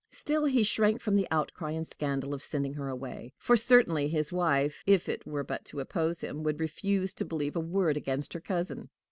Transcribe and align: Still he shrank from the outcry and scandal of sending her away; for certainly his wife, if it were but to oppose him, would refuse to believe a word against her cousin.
Still 0.11 0.45
he 0.45 0.63
shrank 0.63 0.99
from 0.99 1.15
the 1.15 1.27
outcry 1.29 1.69
and 1.73 1.85
scandal 1.85 2.33
of 2.33 2.41
sending 2.41 2.73
her 2.73 2.89
away; 2.89 3.33
for 3.37 3.55
certainly 3.55 4.07
his 4.07 4.31
wife, 4.33 4.83
if 4.87 5.07
it 5.07 5.27
were 5.27 5.43
but 5.43 5.63
to 5.65 5.79
oppose 5.79 6.21
him, 6.21 6.41
would 6.41 6.59
refuse 6.59 7.13
to 7.13 7.23
believe 7.23 7.55
a 7.55 7.59
word 7.59 7.97
against 7.97 8.33
her 8.33 8.41
cousin. 8.41 8.89